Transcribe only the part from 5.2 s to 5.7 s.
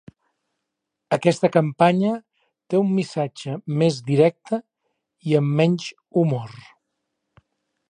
i amb